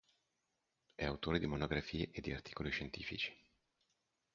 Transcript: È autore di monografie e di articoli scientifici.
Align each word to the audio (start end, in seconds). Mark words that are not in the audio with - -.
È 0.95 1.05
autore 1.05 1.37
di 1.37 1.45
monografie 1.45 2.09
e 2.11 2.21
di 2.21 2.33
articoli 2.33 2.71
scientifici. 2.71 3.31